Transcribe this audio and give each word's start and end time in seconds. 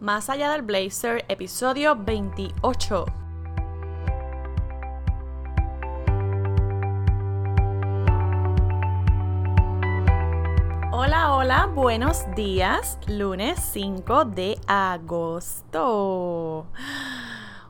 Más 0.00 0.30
allá 0.30 0.52
del 0.52 0.62
blazer, 0.62 1.24
episodio 1.26 1.96
28. 1.96 3.04
Hola, 10.92 11.34
hola, 11.34 11.66
buenos 11.74 12.32
días. 12.36 12.96
Lunes 13.08 13.58
5 13.72 14.24
de 14.26 14.56
agosto. 14.68 16.68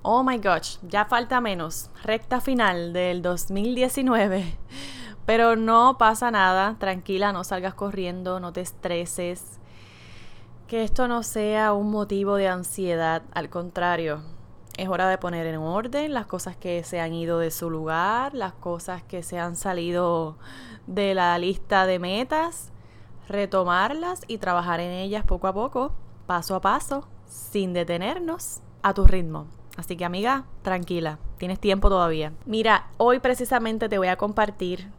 Oh 0.03 0.23
my 0.23 0.37
gosh, 0.37 0.77
ya 0.83 1.07
falta 1.07 1.41
menos. 1.41 1.89
Recta 2.05 2.43
final 2.43 2.93
del 2.93 3.23
2019. 3.23 4.55
Pero 5.25 5.57
no 5.57 5.97
pasa 5.97 6.31
nada, 6.31 6.77
tranquila, 6.79 7.33
no 7.33 7.43
salgas 7.43 7.73
corriendo, 7.73 8.39
no 8.39 8.53
te 8.53 8.61
estreses. 8.61 9.59
Que 10.69 10.85
esto 10.85 11.09
no 11.09 11.23
sea 11.23 11.73
un 11.73 11.91
motivo 11.91 12.37
de 12.37 12.47
ansiedad, 12.47 13.23
al 13.33 13.49
contrario, 13.49 14.21
es 14.77 14.87
hora 14.91 15.09
de 15.09 15.17
poner 15.17 15.47
en 15.47 15.57
orden 15.57 16.13
las 16.13 16.27
cosas 16.27 16.59
que 16.59 16.85
se 16.85 17.01
han 17.01 17.15
ido 17.15 17.39
de 17.39 17.51
su 17.51 17.71
lugar, 17.71 18.35
las 18.35 18.53
cosas 18.53 19.03
que 19.03 19.23
se 19.23 19.39
han 19.39 19.57
salido 19.57 20.37
de 20.87 21.15
la 21.15 21.39
lista 21.39 21.87
de 21.87 21.99
metas, 21.99 22.71
retomarlas 23.29 24.21
y 24.27 24.37
trabajar 24.37 24.81
en 24.81 24.91
ellas 24.91 25.25
poco 25.25 25.47
a 25.47 25.55
poco, 25.55 25.95
paso 26.27 26.55
a 26.55 26.61
paso, 26.61 27.09
sin 27.25 27.73
detenernos, 27.73 28.61
a 28.83 28.93
tu 28.93 29.07
ritmo. 29.07 29.47
Así 29.79 29.97
que 29.97 30.05
amiga, 30.05 30.45
tranquila, 30.61 31.19
tienes 31.39 31.59
tiempo 31.59 31.89
todavía. 31.89 32.35
Mira, 32.45 32.91
hoy 32.99 33.21
precisamente 33.21 33.89
te 33.89 33.97
voy 33.97 34.09
a 34.09 34.17
compartir 34.17 34.91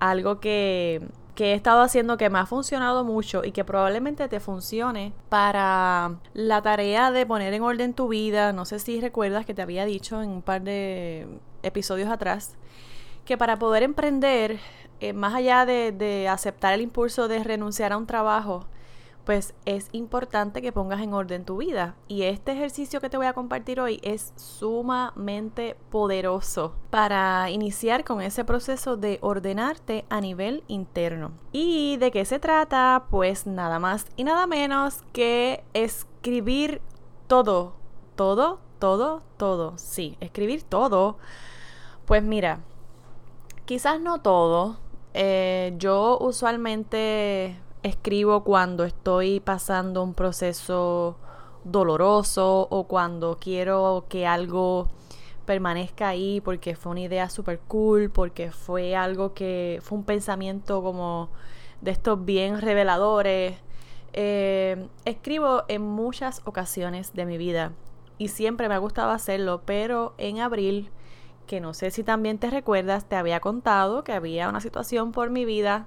algo 0.00 0.40
que, 0.40 1.06
que 1.34 1.52
he 1.52 1.54
estado 1.54 1.80
haciendo 1.80 2.16
que 2.16 2.28
me 2.28 2.38
ha 2.38 2.46
funcionado 2.46 3.04
mucho 3.04 3.44
y 3.44 3.52
que 3.52 3.64
probablemente 3.64 4.28
te 4.28 4.40
funcione 4.40 5.12
para 5.28 6.16
la 6.34 6.60
tarea 6.60 7.10
de 7.10 7.24
poner 7.24 7.54
en 7.54 7.62
orden 7.62 7.94
tu 7.94 8.08
vida. 8.08 8.52
No 8.52 8.64
sé 8.64 8.78
si 8.78 9.00
recuerdas 9.00 9.46
que 9.46 9.54
te 9.54 9.62
había 9.62 9.84
dicho 9.84 10.20
en 10.22 10.28
un 10.30 10.42
par 10.42 10.62
de 10.62 11.26
episodios 11.62 12.10
atrás 12.10 12.56
que 13.24 13.38
para 13.38 13.58
poder 13.58 13.82
emprender, 13.82 14.58
eh, 15.00 15.12
más 15.12 15.34
allá 15.34 15.64
de, 15.64 15.92
de 15.92 16.28
aceptar 16.28 16.74
el 16.74 16.80
impulso 16.80 17.28
de 17.28 17.42
renunciar 17.42 17.92
a 17.92 17.96
un 17.96 18.06
trabajo, 18.06 18.66
pues 19.24 19.54
es 19.64 19.88
importante 19.92 20.62
que 20.62 20.72
pongas 20.72 21.00
en 21.00 21.14
orden 21.14 21.44
tu 21.44 21.58
vida. 21.58 21.94
Y 22.08 22.22
este 22.22 22.52
ejercicio 22.52 23.00
que 23.00 23.10
te 23.10 23.16
voy 23.16 23.26
a 23.26 23.32
compartir 23.32 23.80
hoy 23.80 24.00
es 24.02 24.32
sumamente 24.36 25.76
poderoso 25.90 26.74
para 26.90 27.50
iniciar 27.50 28.04
con 28.04 28.20
ese 28.20 28.44
proceso 28.44 28.96
de 28.96 29.18
ordenarte 29.22 30.04
a 30.10 30.20
nivel 30.20 30.64
interno. 30.66 31.32
¿Y 31.52 31.96
de 31.98 32.10
qué 32.10 32.24
se 32.24 32.38
trata? 32.38 33.04
Pues 33.10 33.46
nada 33.46 33.78
más 33.78 34.06
y 34.16 34.24
nada 34.24 34.46
menos 34.46 35.02
que 35.12 35.64
escribir 35.72 36.80
todo, 37.28 37.74
todo, 38.16 38.58
todo, 38.78 39.22
todo. 39.36 39.74
Sí, 39.76 40.16
escribir 40.20 40.64
todo. 40.64 41.18
Pues 42.06 42.22
mira, 42.22 42.60
quizás 43.64 44.00
no 44.00 44.20
todo. 44.20 44.78
Eh, 45.14 45.74
yo 45.76 46.18
usualmente 46.20 47.56
escribo 47.82 48.44
cuando 48.44 48.84
estoy 48.84 49.40
pasando 49.40 50.02
un 50.02 50.14
proceso 50.14 51.16
doloroso 51.64 52.68
o 52.70 52.84
cuando 52.84 53.38
quiero 53.40 54.06
que 54.08 54.26
algo 54.26 54.88
permanezca 55.44 56.08
ahí 56.08 56.40
porque 56.40 56.76
fue 56.76 56.92
una 56.92 57.00
idea 57.00 57.28
súper 57.28 57.58
cool, 57.60 58.10
porque 58.10 58.50
fue 58.50 58.94
algo 58.96 59.34
que 59.34 59.80
fue 59.82 59.98
un 59.98 60.04
pensamiento 60.04 60.82
como 60.82 61.28
de 61.80 61.90
estos 61.90 62.24
bien 62.24 62.60
reveladores. 62.60 63.56
Eh, 64.12 64.88
escribo 65.04 65.64
en 65.68 65.82
muchas 65.82 66.42
ocasiones 66.44 67.14
de 67.14 67.26
mi 67.26 67.38
vida 67.38 67.72
y 68.18 68.28
siempre 68.28 68.68
me 68.68 68.74
ha 68.74 68.78
gustado 68.78 69.10
hacerlo, 69.10 69.62
pero 69.64 70.14
en 70.18 70.38
abril, 70.40 70.90
que 71.46 71.60
no 71.60 71.74
sé 71.74 71.90
si 71.90 72.04
también 72.04 72.38
te 72.38 72.50
recuerdas, 72.50 73.06
te 73.06 73.16
había 73.16 73.40
contado 73.40 74.04
que 74.04 74.12
había 74.12 74.48
una 74.48 74.60
situación 74.60 75.10
por 75.10 75.30
mi 75.30 75.44
vida 75.44 75.86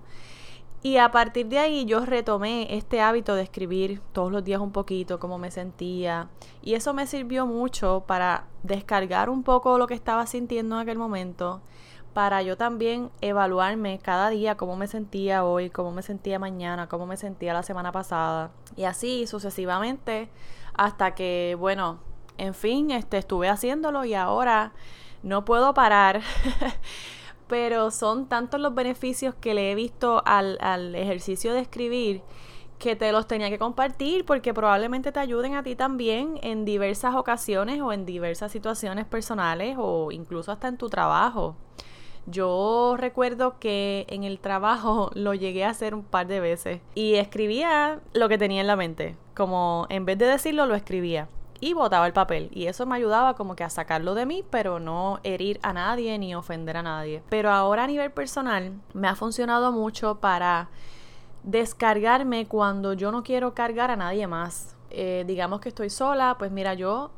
y 0.85 0.97
a 0.97 1.09
partir 1.09 1.47
de 1.47 1.57
ahí 1.57 1.85
yo 1.85 2.05
retomé 2.05 2.67
este 2.69 3.01
hábito 3.01 3.33
de 3.33 3.41
escribir 3.41 4.01
todos 4.13 4.31
los 4.31 4.43
días 4.43 4.61
un 4.61 4.71
poquito, 4.71 5.19
cómo 5.19 5.39
me 5.39 5.49
sentía. 5.49 6.29
Y 6.61 6.75
eso 6.75 6.93
me 6.93 7.07
sirvió 7.07 7.47
mucho 7.47 8.03
para 8.05 8.45
descargar 8.61 9.31
un 9.31 9.41
poco 9.41 9.79
lo 9.79 9.87
que 9.87 9.95
estaba 9.95 10.27
sintiendo 10.27 10.75
en 10.75 10.81
aquel 10.83 10.99
momento, 10.99 11.59
para 12.13 12.43
yo 12.43 12.55
también 12.55 13.09
evaluarme 13.21 13.97
cada 13.97 14.29
día 14.29 14.57
cómo 14.57 14.75
me 14.75 14.85
sentía 14.85 15.43
hoy, 15.43 15.71
cómo 15.71 15.91
me 15.91 16.03
sentía 16.03 16.37
mañana, 16.37 16.87
cómo 16.87 17.07
me 17.07 17.17
sentía 17.17 17.51
la 17.51 17.63
semana 17.63 17.91
pasada. 17.91 18.51
Y 18.75 18.83
así 18.83 19.25
sucesivamente 19.25 20.29
hasta 20.75 21.15
que, 21.15 21.57
bueno, 21.59 21.97
en 22.37 22.53
fin, 22.53 22.91
este, 22.91 23.17
estuve 23.17 23.49
haciéndolo 23.49 24.05
y 24.05 24.13
ahora 24.13 24.71
no 25.23 25.45
puedo 25.45 25.73
parar. 25.73 26.21
pero 27.47 27.91
son 27.91 28.27
tantos 28.27 28.59
los 28.59 28.73
beneficios 28.73 29.35
que 29.35 29.53
le 29.53 29.71
he 29.71 29.75
visto 29.75 30.21
al, 30.25 30.57
al, 30.61 30.95
ejercicio 30.95 31.53
de 31.53 31.61
escribir 31.61 32.21
que 32.79 32.95
te 32.95 33.11
los 33.11 33.27
tenía 33.27 33.49
que 33.49 33.59
compartir 33.59 34.25
porque 34.25 34.53
probablemente 34.53 35.11
te 35.11 35.19
ayuden 35.19 35.55
a 35.55 35.63
ti 35.63 35.75
también 35.75 36.39
en 36.41 36.65
diversas 36.65 37.15
ocasiones 37.15 37.81
o 37.81 37.93
en 37.93 38.05
diversas 38.05 38.51
situaciones 38.51 39.05
personales 39.05 39.75
o 39.79 40.11
incluso 40.11 40.51
hasta 40.51 40.67
en 40.67 40.77
tu 40.77 40.89
trabajo. 40.89 41.55
Yo 42.27 42.95
recuerdo 42.97 43.59
que 43.59 44.05
en 44.09 44.23
el 44.23 44.39
trabajo 44.39 45.11
lo 45.15 45.33
llegué 45.33 45.63
a 45.63 45.69
hacer 45.69 45.93
un 45.93 46.03
par 46.03 46.27
de 46.27 46.39
veces 46.39 46.81
y 46.95 47.15
escribía 47.15 48.01
lo 48.13 48.27
que 48.27 48.37
tenía 48.37 48.61
en 48.61 48.67
la 48.67 48.75
mente, 48.75 49.15
como 49.35 49.85
en 49.89 50.05
vez 50.05 50.17
de 50.17 50.25
decirlo 50.25 50.65
lo 50.65 50.75
escribía 50.75 51.29
y 51.59 51.73
botaba 51.73 52.07
el 52.07 52.13
papel. 52.13 52.49
Y 52.53 52.67
eso 52.67 52.85
me 52.85 52.95
ayudaba 52.95 53.35
como 53.35 53.55
que 53.55 53.63
a 53.63 53.69
sacarlo 53.69 54.15
de 54.15 54.25
mí, 54.25 54.43
pero 54.49 54.79
no 54.79 55.19
herir 55.23 55.59
a 55.63 55.73
nadie 55.73 56.17
ni 56.17 56.35
ofender 56.35 56.77
a 56.77 56.83
nadie. 56.83 57.23
Pero 57.29 57.51
ahora 57.51 57.83
a 57.83 57.87
nivel 57.87 58.11
personal 58.11 58.73
me 58.93 59.07
ha 59.07 59.15
funcionado 59.15 59.71
mucho 59.71 60.19
para 60.19 60.69
descargarme 61.43 62.47
cuando 62.47 62.93
yo 62.93 63.11
no 63.11 63.23
quiero 63.23 63.53
cargar 63.53 63.91
a 63.91 63.95
nadie 63.95 64.27
más. 64.27 64.75
Eh, 64.89 65.23
digamos 65.27 65.59
que 65.61 65.69
estoy 65.69 65.89
sola, 65.89 66.35
pues 66.39 66.51
mira, 66.51 66.73
yo 66.73 67.11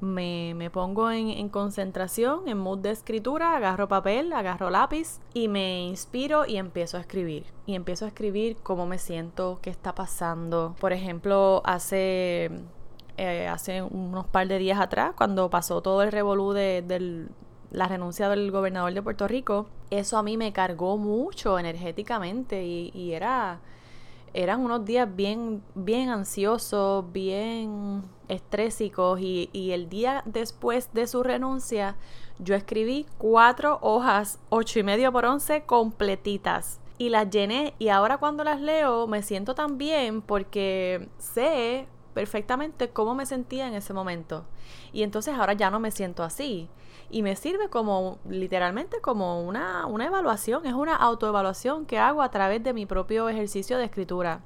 me, 0.00 0.54
me 0.54 0.70
pongo 0.70 1.10
en, 1.10 1.28
en, 1.28 1.48
concentración, 1.48 2.46
en 2.48 2.58
mood 2.58 2.78
de 2.78 2.90
escritura, 2.90 3.56
agarro 3.56 3.88
papel, 3.88 4.32
agarro 4.32 4.70
lápiz 4.70 5.20
y 5.32 5.48
me 5.48 5.84
inspiro 5.86 6.46
y 6.46 6.56
empiezo 6.56 6.96
a 6.96 7.00
escribir. 7.00 7.46
Y 7.66 7.74
empiezo 7.74 8.04
a 8.04 8.08
escribir 8.08 8.56
cómo 8.62 8.86
me 8.86 8.98
siento, 8.98 9.58
qué 9.62 9.70
está 9.70 9.94
pasando. 9.94 10.74
Por 10.78 10.92
ejemplo, 10.92 11.62
hace 11.64 12.50
eh, 13.16 13.48
hace 13.48 13.82
unos 13.82 14.26
par 14.26 14.46
de 14.48 14.58
días 14.58 14.78
atrás, 14.78 15.14
cuando 15.16 15.48
pasó 15.48 15.80
todo 15.80 16.02
el 16.02 16.12
revolú 16.12 16.52
de, 16.52 17.28
la 17.70 17.88
renuncia 17.88 18.28
del 18.28 18.50
gobernador 18.50 18.92
de 18.92 19.02
Puerto 19.02 19.26
Rico, 19.26 19.66
eso 19.90 20.18
a 20.18 20.22
mí 20.22 20.36
me 20.36 20.52
cargó 20.52 20.96
mucho 20.98 21.58
energéticamente 21.58 22.64
y, 22.64 23.12
era 23.12 23.60
eran 24.34 24.60
unos 24.60 24.84
días 24.84 25.08
bien, 25.16 25.62
bien 25.74 26.10
ansiosos, 26.10 27.10
bien 27.10 28.02
estrésicos 28.28 29.18
y, 29.18 29.48
y, 29.54 29.70
el 29.70 29.88
día 29.88 30.22
después 30.26 30.92
de 30.92 31.06
su 31.06 31.22
renuncia 31.22 31.96
yo 32.38 32.54
escribí 32.54 33.06
cuatro 33.16 33.78
hojas, 33.80 34.38
ocho 34.50 34.78
y 34.78 34.82
medio 34.82 35.10
por 35.10 35.24
once 35.24 35.62
completitas 35.62 36.80
y 36.98 37.08
las 37.08 37.30
llené 37.30 37.74
y 37.78 37.88
ahora 37.88 38.18
cuando 38.18 38.44
las 38.44 38.60
leo 38.60 39.06
me 39.06 39.22
siento 39.22 39.54
tan 39.54 39.78
bien 39.78 40.20
porque 40.20 41.08
sé 41.18 41.86
perfectamente 42.16 42.88
cómo 42.88 43.14
me 43.14 43.26
sentía 43.26 43.66
en 43.68 43.74
ese 43.74 43.92
momento. 43.92 44.46
Y 44.90 45.02
entonces 45.02 45.34
ahora 45.34 45.52
ya 45.52 45.70
no 45.70 45.80
me 45.80 45.90
siento 45.90 46.22
así. 46.22 46.66
Y 47.10 47.20
me 47.20 47.36
sirve 47.36 47.68
como, 47.68 48.18
literalmente, 48.26 49.02
como 49.02 49.42
una, 49.42 49.84
una 49.84 50.06
evaluación, 50.06 50.64
es 50.64 50.72
una 50.72 50.96
autoevaluación 50.96 51.84
que 51.84 51.98
hago 51.98 52.22
a 52.22 52.30
través 52.30 52.62
de 52.64 52.72
mi 52.72 52.86
propio 52.86 53.28
ejercicio 53.28 53.76
de 53.76 53.84
escritura. 53.84 54.40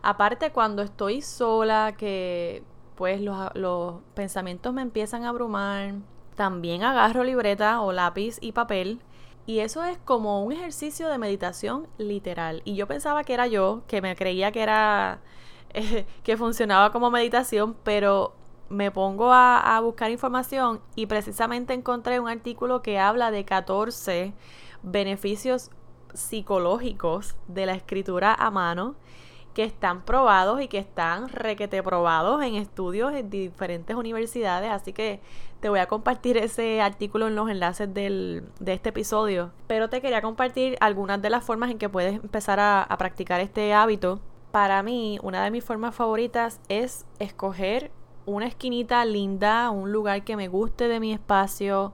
Aparte, 0.00 0.50
cuando 0.50 0.80
estoy 0.80 1.20
sola, 1.20 1.94
que 1.98 2.64
pues 2.94 3.20
los, 3.20 3.36
los 3.52 3.96
pensamientos 4.14 4.72
me 4.72 4.80
empiezan 4.80 5.24
a 5.24 5.28
abrumar, 5.28 5.96
también 6.36 6.84
agarro 6.84 7.22
libreta 7.22 7.82
o 7.82 7.92
lápiz 7.92 8.38
y 8.40 8.52
papel 8.52 9.02
y 9.44 9.58
eso 9.58 9.84
es 9.84 9.98
como 9.98 10.42
un 10.42 10.52
ejercicio 10.52 11.08
de 11.08 11.18
meditación 11.18 11.86
literal. 11.98 12.62
Y 12.64 12.76
yo 12.76 12.86
pensaba 12.86 13.24
que 13.24 13.34
era 13.34 13.46
yo, 13.46 13.82
que 13.88 14.00
me 14.00 14.16
creía 14.16 14.52
que 14.52 14.62
era 14.62 15.20
que 16.22 16.36
funcionaba 16.36 16.92
como 16.92 17.10
meditación, 17.10 17.76
pero 17.84 18.34
me 18.70 18.90
pongo 18.92 19.32
a, 19.32 19.78
buscar 19.82 20.10
información 20.10 20.80
y 20.94 21.06
precisamente 21.06 21.74
encontré 21.74 22.20
un 22.20 22.28
artículo 22.28 22.82
que 22.82 22.98
habla 22.98 23.30
de 23.30 23.44
14 23.44 24.32
beneficios 24.82 25.70
psicológicos 26.14 27.36
de 27.48 27.66
la 27.66 27.74
escritura 27.74 28.32
a 28.32 28.50
mano 28.50 28.94
que 29.54 29.64
están 29.64 30.04
probados 30.04 30.60
y 30.62 30.68
que 30.68 30.78
están 30.78 31.28
requete 31.28 31.82
probados 31.82 32.42
en 32.44 32.54
estudios 32.54 33.12
en 33.12 33.28
diferentes 33.30 33.96
universidades. 33.96 34.70
Así 34.70 34.92
que 34.92 35.20
te 35.58 35.68
voy 35.68 35.80
a 35.80 35.88
compartir 35.88 36.36
ese 36.36 36.80
artículo 36.80 37.26
en 37.26 37.34
los 37.34 37.50
enlaces 37.50 37.92
del, 37.92 38.44
de 38.60 38.74
este 38.74 38.90
episodio. 38.90 39.50
Pero 39.66 39.88
te 39.88 40.00
quería 40.00 40.22
compartir 40.22 40.76
algunas 40.80 41.20
de 41.20 41.30
las 41.30 41.42
formas 41.42 41.72
en 41.72 41.78
que 41.78 41.88
puedes 41.88 42.14
empezar 42.14 42.60
a 42.60 42.96
practicar 42.96 43.40
este 43.40 43.74
hábito 43.74 44.20
para 44.50 44.82
mí, 44.82 45.18
una 45.22 45.44
de 45.44 45.50
mis 45.50 45.64
formas 45.64 45.94
favoritas 45.94 46.60
es 46.68 47.06
escoger 47.18 47.90
una 48.26 48.46
esquinita 48.46 49.04
linda, 49.04 49.70
un 49.70 49.92
lugar 49.92 50.24
que 50.24 50.36
me 50.36 50.48
guste 50.48 50.88
de 50.88 51.00
mi 51.00 51.12
espacio 51.12 51.92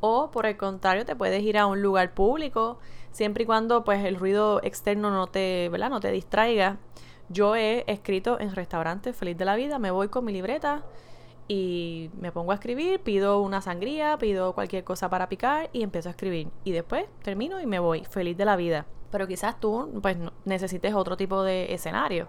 o 0.00 0.30
por 0.30 0.46
el 0.46 0.56
contrario 0.56 1.04
te 1.04 1.16
puedes 1.16 1.42
ir 1.42 1.58
a 1.58 1.66
un 1.66 1.82
lugar 1.82 2.14
público 2.14 2.78
siempre 3.10 3.42
y 3.42 3.46
cuando 3.46 3.84
pues 3.84 4.04
el 4.04 4.16
ruido 4.16 4.60
externo 4.62 5.10
no 5.10 5.26
te, 5.26 5.68
¿verdad? 5.70 5.90
no 5.90 6.00
te 6.00 6.10
distraiga. 6.10 6.78
Yo 7.28 7.56
he 7.56 7.84
escrito 7.86 8.40
en 8.40 8.54
restaurantes 8.54 9.14
feliz 9.16 9.36
de 9.36 9.44
la 9.44 9.56
vida, 9.56 9.78
me 9.78 9.90
voy 9.90 10.08
con 10.08 10.24
mi 10.24 10.32
libreta 10.32 10.84
y 11.46 12.10
me 12.20 12.32
pongo 12.32 12.52
a 12.52 12.54
escribir, 12.54 13.00
pido 13.00 13.40
una 13.40 13.60
sangría, 13.60 14.16
pido 14.18 14.54
cualquier 14.54 14.84
cosa 14.84 15.10
para 15.10 15.28
picar 15.28 15.68
y 15.72 15.82
empiezo 15.82 16.08
a 16.08 16.12
escribir. 16.12 16.48
Y 16.64 16.72
después 16.72 17.06
termino 17.22 17.60
y 17.60 17.66
me 17.66 17.78
voy 17.78 18.04
feliz 18.04 18.36
de 18.36 18.44
la 18.44 18.56
vida. 18.56 18.86
Pero 19.10 19.26
quizás 19.26 19.58
tú 19.58 19.98
pues 20.02 20.16
necesites 20.44 20.94
otro 20.94 21.16
tipo 21.16 21.42
de 21.42 21.72
escenario. 21.72 22.28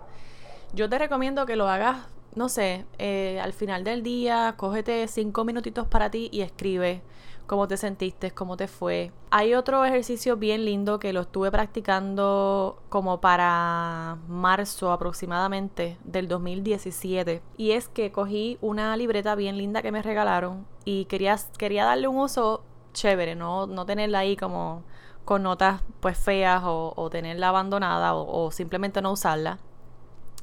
Yo 0.73 0.87
te 0.89 0.99
recomiendo 0.99 1.45
que 1.45 1.55
lo 1.55 1.67
hagas, 1.67 2.07
no 2.35 2.47
sé, 2.47 2.85
eh, 2.99 3.39
al 3.41 3.53
final 3.53 3.83
del 3.83 4.03
día, 4.03 4.53
cógete 4.57 5.07
cinco 5.07 5.43
minutitos 5.43 5.87
para 5.87 6.11
ti 6.11 6.29
y 6.31 6.41
escribe 6.41 7.01
cómo 7.49 7.67
te 7.67 7.77
sentiste, 7.77 8.29
cómo 8.29 8.57
te 8.57 8.67
fue. 8.67 9.11
Hay 9.31 9.55
otro 9.55 9.83
ejercicio 9.83 10.37
bien 10.37 10.65
lindo 10.65 10.99
que 10.99 11.13
lo 11.13 11.21
estuve 11.21 11.49
practicando 11.49 12.79
como 12.89 13.19
para 13.19 14.19
marzo 14.27 14.91
aproximadamente 14.91 15.97
del 16.03 16.27
2017 16.27 17.41
y 17.57 17.71
es 17.71 17.87
que 17.87 18.11
cogí 18.11 18.59
una 18.61 18.95
libreta 18.95 19.33
bien 19.33 19.57
linda 19.57 19.81
que 19.81 19.91
me 19.91 20.03
regalaron 20.03 20.67
y 20.85 21.05
quería, 21.05 21.37
quería 21.57 21.85
darle 21.85 22.07
un 22.07 22.17
uso 22.17 22.63
chévere, 22.93 23.33
no, 23.33 23.65
no 23.65 23.83
tenerla 23.83 24.19
ahí 24.19 24.37
como 24.37 24.83
con 25.25 25.44
notas 25.44 25.81
pues 26.00 26.18
feas 26.18 26.63
o, 26.66 27.10
tenerla 27.12 27.50
abandonada 27.50 28.16
o, 28.16 28.51
simplemente 28.51 29.01
no 29.01 29.12
usarla. 29.12 29.60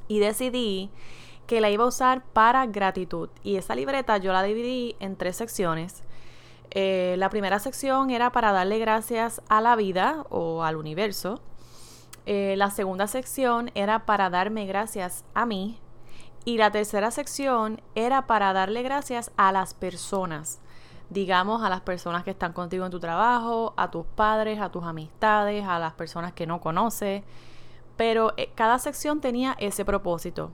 Y 0.08 0.20
decidí 0.20 0.90
que 1.46 1.60
la 1.60 1.70
iba 1.70 1.84
a 1.84 1.88
usar 1.88 2.24
para 2.24 2.66
gratitud. 2.66 3.28
Y 3.42 3.56
esa 3.56 3.74
libreta 3.74 4.18
yo 4.18 4.32
la 4.32 4.42
dividí 4.42 4.96
en 5.00 5.16
tres 5.16 5.36
secciones. 5.36 6.04
Eh, 6.70 7.14
la 7.18 7.30
primera 7.30 7.58
sección 7.58 8.10
era 8.10 8.30
para 8.30 8.52
darle 8.52 8.78
gracias 8.78 9.40
a 9.48 9.60
la 9.60 9.76
vida 9.76 10.24
o 10.30 10.62
al 10.62 10.76
universo. 10.76 11.40
Eh, 12.26 12.54
la 12.56 12.70
segunda 12.70 13.06
sección 13.06 13.70
era 13.74 14.04
para 14.04 14.30
darme 14.30 14.66
gracias 14.66 15.24
a 15.34 15.46
mí. 15.46 15.78
Y 16.44 16.58
la 16.58 16.70
tercera 16.70 17.10
sección 17.10 17.80
era 17.94 18.26
para 18.26 18.52
darle 18.52 18.82
gracias 18.82 19.32
a 19.36 19.52
las 19.52 19.74
personas. 19.74 20.60
Digamos, 21.10 21.62
a 21.62 21.68
las 21.68 21.80
personas 21.82 22.24
que 22.24 22.30
están 22.30 22.52
contigo 22.52 22.84
en 22.84 22.90
tu 22.90 23.00
trabajo, 23.00 23.74
a 23.76 23.90
tus 23.90 24.06
padres, 24.06 24.60
a 24.60 24.70
tus 24.70 24.84
amistades, 24.84 25.64
a 25.64 25.78
las 25.78 25.92
personas 25.92 26.32
que 26.32 26.46
no 26.46 26.60
conoces. 26.60 27.22
Pero 27.96 28.32
eh, 28.36 28.50
cada 28.54 28.78
sección 28.78 29.20
tenía 29.20 29.56
ese 29.58 29.84
propósito 29.84 30.50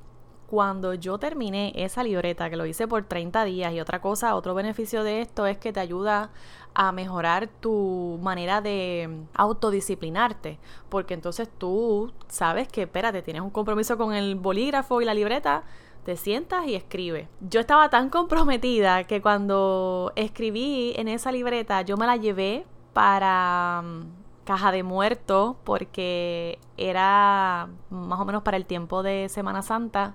cuando 0.52 0.92
yo 0.92 1.16
terminé 1.16 1.72
esa 1.74 2.04
libreta, 2.04 2.50
que 2.50 2.58
lo 2.58 2.66
hice 2.66 2.86
por 2.86 3.04
30 3.04 3.42
días, 3.44 3.72
y 3.72 3.80
otra 3.80 4.02
cosa, 4.02 4.34
otro 4.34 4.52
beneficio 4.52 5.02
de 5.02 5.22
esto 5.22 5.46
es 5.46 5.56
que 5.56 5.72
te 5.72 5.80
ayuda 5.80 6.28
a 6.74 6.92
mejorar 6.92 7.48
tu 7.48 8.18
manera 8.20 8.60
de 8.60 9.24
autodisciplinarte, 9.32 10.58
porque 10.90 11.14
entonces 11.14 11.48
tú 11.56 12.12
sabes 12.28 12.68
que, 12.68 12.82
espérate, 12.82 13.22
tienes 13.22 13.40
un 13.40 13.48
compromiso 13.48 13.96
con 13.96 14.12
el 14.12 14.34
bolígrafo 14.34 15.00
y 15.00 15.06
la 15.06 15.14
libreta, 15.14 15.62
te 16.04 16.16
sientas 16.16 16.66
y 16.66 16.74
escribes. 16.74 17.28
Yo 17.40 17.60
estaba 17.60 17.90
tan 17.90 18.10
comprometida 18.10 19.04
que 19.04 19.22
cuando 19.22 20.12
escribí 20.16 20.94
en 20.96 21.08
esa 21.08 21.32
libreta, 21.32 21.82
yo 21.82 21.96
me 21.96 22.06
la 22.06 22.16
llevé 22.16 22.66
para 22.92 23.82
mm, 23.84 24.44
caja 24.44 24.72
de 24.72 24.82
muerto 24.82 25.56
porque 25.64 26.58
era 26.76 27.68
más 27.90 28.20
o 28.20 28.24
menos 28.24 28.42
para 28.42 28.56
el 28.56 28.66
tiempo 28.66 29.02
de 29.02 29.28
Semana 29.28 29.62
Santa 29.62 30.14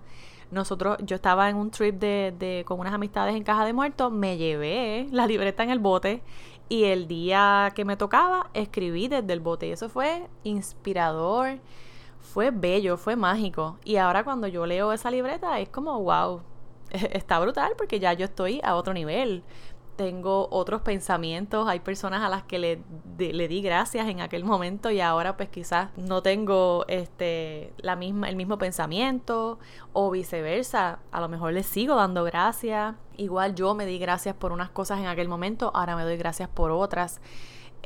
nosotros, 0.52 0.98
yo 1.02 1.16
estaba 1.16 1.50
en 1.50 1.58
un 1.58 1.72
trip 1.72 1.96
de, 1.96 2.34
de, 2.38 2.64
con 2.66 2.80
unas 2.80 2.94
amistades 2.94 3.36
en 3.36 3.44
Caja 3.44 3.66
de 3.66 3.74
Muertos, 3.74 4.12
me 4.12 4.38
llevé 4.38 5.08
la 5.12 5.28
libreta 5.28 5.64
en 5.64 5.72
el 5.72 5.80
bote 5.80 6.22
y 6.70 6.86
el 6.86 7.08
día 7.08 7.72
que 7.76 7.84
me 7.86 7.98
tocaba 7.98 8.50
escribí 8.54 9.08
desde 9.08 9.34
el 9.34 9.42
bote 9.42 9.68
y 9.68 9.72
eso 9.72 9.90
fue 9.90 10.28
inspirador, 10.44 11.60
fue 12.34 12.52
bello, 12.52 12.98
fue 12.98 13.16
mágico. 13.16 13.78
Y 13.84 13.98
ahora 13.98 14.24
cuando 14.24 14.48
yo 14.48 14.66
leo 14.66 14.92
esa 14.92 15.12
libreta 15.12 15.60
es 15.60 15.70
como, 15.70 16.00
wow, 16.02 16.42
está 16.92 17.40
brutal 17.40 17.74
porque 17.78 18.00
ya 18.00 18.14
yo 18.14 18.26
estoy 18.26 18.62
a 18.64 18.76
otro 18.76 18.94
nivel 18.94 19.44
tengo 19.98 20.48
otros 20.52 20.82
pensamientos, 20.82 21.68
hay 21.68 21.82
personas 21.82 22.24
a 22.24 22.30
las 22.30 22.44
que 22.44 22.60
le, 22.60 22.80
le, 23.18 23.48
di 23.48 23.62
gracias 23.62 24.08
en 24.08 24.22
aquel 24.22 24.46
momento 24.46 24.92
y 24.92 25.02
ahora 25.02 25.36
pues 25.36 25.50
quizás 25.50 25.90
no 25.98 26.22
tengo 26.22 26.86
este 26.88 27.74
la 27.78 27.96
misma 27.96 28.30
el 28.30 28.36
mismo 28.36 28.60
pensamiento 28.60 29.60
o 29.94 30.12
viceversa, 30.12 31.00
a 31.12 31.20
lo 31.20 31.28
mejor 31.28 31.54
les 31.54 31.66
sigo 31.66 31.96
dando 31.96 32.24
gracias, 32.24 32.96
igual 33.18 33.56
yo 33.56 33.74
me 33.74 33.86
di 33.86 33.98
gracias 33.98 34.36
por 34.36 34.52
unas 34.52 34.70
cosas 34.70 35.00
en 35.00 35.08
aquel 35.08 35.28
momento, 35.28 35.72
ahora 35.74 35.96
me 35.96 36.04
doy 36.04 36.16
gracias 36.16 36.48
por 36.48 36.72
otras. 36.72 37.20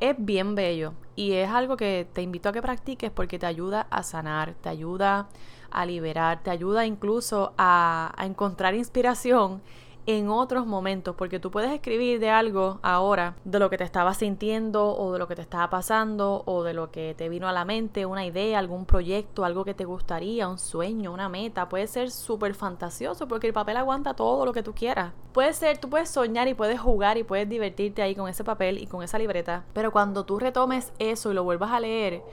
Es 0.02 0.16
bien 0.18 0.56
bello 0.56 0.94
y 1.16 1.34
es 1.34 1.50
algo 1.50 1.78
que 1.78 2.08
te 2.12 2.24
invito 2.24 2.50
a 2.50 2.52
que 2.52 2.62
practiques 2.62 3.12
porque 3.12 3.38
te 3.38 3.46
ayuda 3.46 3.86
a 3.92 4.02
sanar, 4.02 4.56
te 4.56 4.68
ayuda 4.68 5.30
a 5.70 5.86
liberar, 5.86 6.42
te 6.42 6.50
ayuda 6.50 6.88
incluso 6.88 7.54
a, 7.56 8.12
a 8.18 8.26
encontrar 8.26 8.74
inspiración 8.74 9.62
en 10.08 10.30
otros 10.30 10.66
momentos, 10.66 11.16
porque 11.16 11.40
tú 11.40 11.52
puedes 11.52 11.72
escribir 11.72 12.20
de 12.20 12.30
algo 12.30 12.80
ahora, 12.82 13.36
de 13.44 13.60
lo 13.60 13.70
que 13.70 13.78
te 13.78 13.84
estaba 13.84 14.14
sintiendo 14.14 14.96
o 14.96 15.14
de 15.14 15.20
lo 15.20 15.28
que 15.28 15.36
te 15.36 15.42
estaba 15.42 15.70
pasando 15.70 16.44
o 16.46 16.64
de 16.64 16.74
lo 16.74 16.92
que 16.92 17.14
te 17.16 17.30
vino 17.30 17.48
a 17.48 17.52
la 17.52 17.66
mente, 17.66 18.06
una 18.06 18.26
idea, 18.26 18.58
algún 18.58 18.86
proyecto, 18.86 19.46
algo 19.46 19.64
que 19.64 19.74
te 19.74 19.86
gustaría, 19.86 20.48
un 20.48 20.58
sueño, 20.58 21.14
una 21.14 21.30
meta. 21.30 21.70
Puede 21.70 21.88
ser 21.88 22.10
súper 22.10 22.56
fantasioso 22.56 23.28
porque 23.28 23.48
el 23.48 23.54
papel 23.54 23.78
aguanta 23.78 24.16
todo 24.16 24.46
lo 24.46 24.54
que 24.54 24.64
tú 24.64 24.74
quieras. 24.74 25.14
Puede 25.34 25.54
ser, 25.54 25.78
tú 25.78 25.90
puedes 25.90 26.10
soñar 26.10 26.48
y 26.48 26.54
puedes 26.54 26.80
jugar 26.80 27.18
y 27.18 27.24
puedes 27.24 27.48
divertirte 27.48 28.02
ahí 28.02 28.16
con 28.16 28.28
ese 28.28 28.44
papel 28.44 28.80
y 28.80 28.88
con 28.88 29.04
esa 29.04 29.20
libreta, 29.20 29.66
pero 29.74 29.92
cuando 29.92 30.26
tú 30.26 30.40
retomes 30.40 30.92
eso 31.00 31.32
y 31.32 31.36
lo 31.36 31.44
vuelvas 31.44 31.72
a 31.72 31.80
leer, 31.80 32.24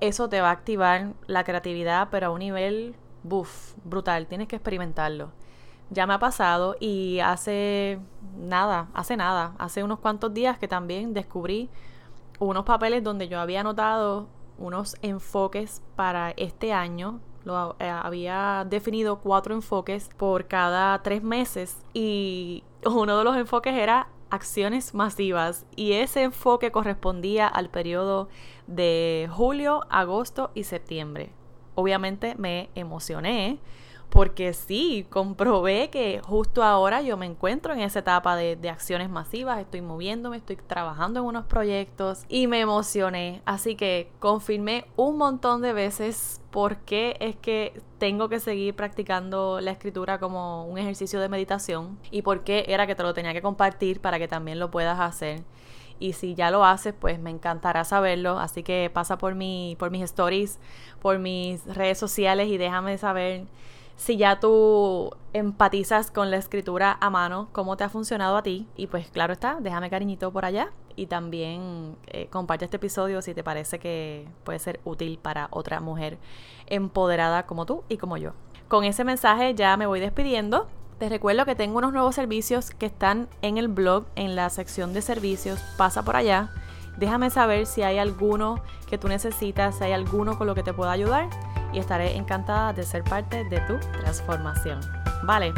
eso 0.00 0.28
te 0.28 0.40
va 0.40 0.48
a 0.48 0.52
activar 0.52 1.12
la 1.26 1.44
creatividad, 1.44 2.08
pero 2.10 2.28
a 2.28 2.30
un 2.30 2.38
nivel, 2.38 2.94
buff, 3.22 3.74
brutal. 3.84 4.26
Tienes 4.26 4.48
que 4.48 4.56
experimentarlo 4.56 5.30
ya 5.90 6.06
me 6.06 6.14
ha 6.14 6.18
pasado 6.18 6.76
y 6.80 7.18
hace 7.20 7.98
nada, 8.36 8.88
hace 8.94 9.16
nada, 9.16 9.54
hace 9.58 9.82
unos 9.82 9.98
cuantos 9.98 10.32
días 10.32 10.58
que 10.58 10.68
también 10.68 11.12
descubrí 11.12 11.68
unos 12.38 12.64
papeles 12.64 13.02
donde 13.02 13.28
yo 13.28 13.40
había 13.40 13.60
anotado 13.60 14.28
unos 14.58 14.96
enfoques 15.02 15.82
para 15.96 16.30
este 16.32 16.72
año. 16.72 17.20
Lo, 17.44 17.74
eh, 17.78 17.88
había 17.88 18.66
definido 18.68 19.18
cuatro 19.18 19.54
enfoques 19.54 20.10
por 20.16 20.46
cada 20.46 21.02
tres 21.02 21.22
meses 21.22 21.78
y 21.92 22.64
uno 22.84 23.18
de 23.18 23.24
los 23.24 23.36
enfoques 23.36 23.74
era 23.74 24.08
acciones 24.30 24.94
masivas 24.94 25.66
y 25.74 25.94
ese 25.94 26.22
enfoque 26.22 26.70
correspondía 26.70 27.48
al 27.48 27.68
periodo 27.68 28.28
de 28.66 29.28
julio, 29.32 29.82
agosto 29.90 30.50
y 30.54 30.64
septiembre. 30.64 31.32
Obviamente 31.74 32.34
me 32.36 32.70
emocioné 32.74 33.58
porque 34.10 34.52
sí, 34.54 35.06
comprobé 35.08 35.88
que 35.88 36.20
justo 36.24 36.64
ahora 36.64 37.00
yo 37.00 37.16
me 37.16 37.26
encuentro 37.26 37.72
en 37.72 37.80
esa 37.80 38.00
etapa 38.00 38.34
de, 38.34 38.58
acciones 38.68 39.08
masivas, 39.08 39.60
estoy 39.60 39.82
moviéndome, 39.82 40.36
estoy 40.36 40.56
trabajando 40.56 41.20
en 41.20 41.26
unos 41.26 41.46
proyectos 41.46 42.24
y 42.28 42.48
me 42.48 42.60
emocioné. 42.60 43.40
Así 43.44 43.76
que 43.76 44.10
confirmé 44.18 44.84
un 44.96 45.16
montón 45.16 45.62
de 45.62 45.72
veces 45.72 46.40
por 46.50 46.78
qué 46.78 47.16
es 47.20 47.36
que 47.36 47.80
tengo 47.98 48.28
que 48.28 48.40
seguir 48.40 48.74
practicando 48.74 49.60
la 49.60 49.70
escritura 49.70 50.18
como 50.18 50.66
un 50.66 50.78
ejercicio 50.78 51.20
de 51.20 51.28
meditación 51.28 51.96
y 52.10 52.22
por 52.22 52.42
qué 52.42 52.64
era 52.66 52.88
que 52.88 52.96
te 52.96 53.04
lo 53.04 53.14
tenía 53.14 53.32
que 53.32 53.42
compartir 53.42 54.00
para 54.00 54.18
que 54.18 54.26
también 54.26 54.58
lo 54.58 54.72
puedas 54.72 54.98
hacer. 54.98 55.42
Y 56.00 56.14
si 56.14 56.34
ya 56.34 56.50
lo 56.50 56.64
haces, 56.64 56.94
pues 56.98 57.20
me 57.20 57.30
encantará 57.30 57.84
saberlo. 57.84 58.38
Así 58.38 58.62
que 58.62 58.90
pasa 58.92 59.18
por, 59.18 59.34
mi, 59.34 59.76
por 59.78 59.90
mis 59.90 60.02
stories, 60.02 60.58
por 61.00 61.18
mis 61.18 61.64
redes 61.66 61.98
sociales 61.98 62.48
y 62.48 62.56
déjame 62.56 62.96
saber 62.98 63.44
si 64.00 64.16
ya 64.16 64.40
tú 64.40 65.10
empatizas 65.34 66.10
con 66.10 66.30
la 66.30 66.38
escritura 66.38 66.96
a 67.02 67.10
mano, 67.10 67.50
cómo 67.52 67.76
te 67.76 67.84
ha 67.84 67.90
funcionado 67.90 68.38
a 68.38 68.42
ti. 68.42 68.66
Y 68.74 68.86
pues 68.86 69.10
claro 69.10 69.34
está, 69.34 69.58
déjame 69.60 69.90
cariñito 69.90 70.32
por 70.32 70.46
allá 70.46 70.70
y 70.96 71.04
también 71.04 71.96
eh, 72.06 72.26
comparte 72.30 72.64
este 72.64 72.78
episodio 72.78 73.20
si 73.20 73.34
te 73.34 73.44
parece 73.44 73.78
que 73.78 74.26
puede 74.42 74.58
ser 74.58 74.80
útil 74.84 75.18
para 75.18 75.48
otra 75.50 75.80
mujer 75.80 76.16
empoderada 76.66 77.44
como 77.44 77.66
tú 77.66 77.84
y 77.90 77.98
como 77.98 78.16
yo. 78.16 78.32
Con 78.68 78.84
ese 78.84 79.04
mensaje 79.04 79.54
ya 79.54 79.76
me 79.76 79.84
voy 79.84 80.00
despidiendo. 80.00 80.66
Te 80.98 81.10
recuerdo 81.10 81.44
que 81.44 81.54
tengo 81.54 81.76
unos 81.76 81.92
nuevos 81.92 82.14
servicios 82.14 82.70
que 82.70 82.86
están 82.86 83.28
en 83.42 83.58
el 83.58 83.68
blog, 83.68 84.06
en 84.16 84.34
la 84.34 84.48
sección 84.48 84.94
de 84.94 85.02
servicios. 85.02 85.60
Pasa 85.76 86.02
por 86.02 86.16
allá. 86.16 86.48
Déjame 86.96 87.28
saber 87.28 87.66
si 87.66 87.82
hay 87.82 87.98
alguno 87.98 88.62
que 88.88 88.96
tú 88.96 89.08
necesitas, 89.08 89.76
si 89.76 89.84
hay 89.84 89.92
alguno 89.92 90.38
con 90.38 90.46
lo 90.46 90.54
que 90.54 90.62
te 90.62 90.72
pueda 90.72 90.90
ayudar 90.90 91.28
y 91.72 91.78
estaré 91.78 92.16
encantada 92.16 92.72
de 92.72 92.82
ser 92.84 93.04
parte 93.04 93.44
de 93.44 93.60
tu 93.60 93.78
transformación. 94.00 94.80
Vale, 95.22 95.52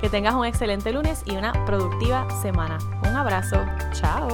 que 0.00 0.08
tengas 0.08 0.34
un 0.34 0.46
excelente 0.46 0.92
lunes 0.92 1.22
y 1.26 1.36
una 1.36 1.52
productiva 1.66 2.28
semana. 2.40 2.78
Un 3.02 3.16
abrazo, 3.16 3.56
chao. 3.92 4.28